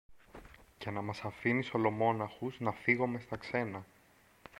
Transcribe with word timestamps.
Και 0.77 0.89
να 0.89 1.01
μας 1.01 1.19
αφήνεις 1.23 1.71
ολομόναχους 1.73 2.59
να 2.59 2.71
φύγομε 2.71 3.19
στα 3.19 3.35
ξένα! 3.35 3.85